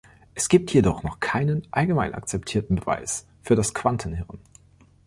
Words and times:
Es 0.33 0.49
gibt 0.49 0.73
jedoch 0.73 1.03
noch 1.03 1.19
keinen 1.19 1.61
allgemein 1.69 2.15
akzeptierten 2.15 2.75
Beweis 2.77 3.27
für 3.43 3.55
das 3.55 3.75
„Quantenhirn“. 3.75 4.39